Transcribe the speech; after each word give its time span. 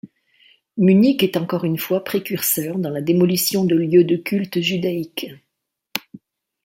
Munich 0.77 1.21
est 1.21 1.37
encore 1.37 1.63
une 1.63 1.77
fois 1.77 2.03
précurseur 2.03 2.79
dans 2.79 2.89
la 2.89 3.03
démolition 3.03 3.65
de 3.65 3.75
lieux 3.75 4.03
de 4.03 4.15
culte 4.15 4.59
judaïques. 4.59 5.27